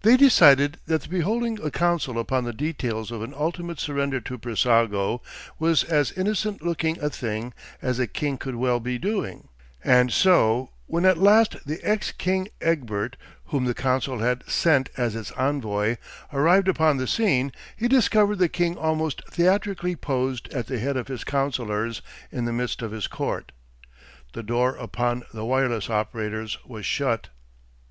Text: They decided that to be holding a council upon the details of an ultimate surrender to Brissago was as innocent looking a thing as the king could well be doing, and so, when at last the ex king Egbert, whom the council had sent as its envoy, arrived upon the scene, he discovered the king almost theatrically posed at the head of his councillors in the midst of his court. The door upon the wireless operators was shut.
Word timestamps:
They 0.00 0.16
decided 0.16 0.78
that 0.86 1.02
to 1.02 1.10
be 1.10 1.20
holding 1.20 1.60
a 1.60 1.70
council 1.70 2.18
upon 2.18 2.44
the 2.44 2.54
details 2.54 3.10
of 3.10 3.20
an 3.20 3.34
ultimate 3.36 3.78
surrender 3.80 4.18
to 4.18 4.38
Brissago 4.38 5.20
was 5.58 5.84
as 5.84 6.10
innocent 6.12 6.62
looking 6.62 6.98
a 7.02 7.10
thing 7.10 7.52
as 7.82 7.98
the 7.98 8.06
king 8.06 8.38
could 8.38 8.54
well 8.54 8.80
be 8.80 8.96
doing, 8.96 9.48
and 9.84 10.10
so, 10.10 10.70
when 10.86 11.04
at 11.04 11.18
last 11.18 11.66
the 11.66 11.84
ex 11.84 12.12
king 12.12 12.48
Egbert, 12.62 13.16
whom 13.48 13.66
the 13.66 13.74
council 13.74 14.20
had 14.20 14.42
sent 14.48 14.88
as 14.96 15.14
its 15.14 15.32
envoy, 15.32 15.96
arrived 16.32 16.66
upon 16.68 16.96
the 16.96 17.06
scene, 17.06 17.52
he 17.76 17.88
discovered 17.88 18.36
the 18.36 18.48
king 18.48 18.78
almost 18.78 19.20
theatrically 19.30 19.94
posed 19.94 20.48
at 20.54 20.66
the 20.66 20.78
head 20.78 20.96
of 20.96 21.08
his 21.08 21.24
councillors 21.24 22.00
in 22.30 22.46
the 22.46 22.54
midst 22.54 22.80
of 22.80 22.90
his 22.90 23.06
court. 23.06 23.52
The 24.32 24.42
door 24.42 24.76
upon 24.76 25.24
the 25.34 25.44
wireless 25.44 25.90
operators 25.90 26.56
was 26.64 26.86
shut. 26.86 27.28